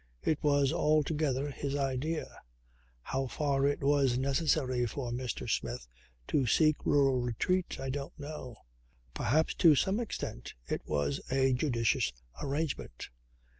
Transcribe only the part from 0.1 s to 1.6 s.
It was altogether